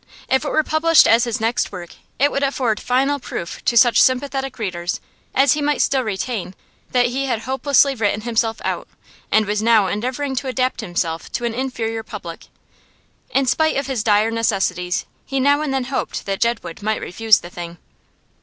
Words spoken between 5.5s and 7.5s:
he might still retain that he had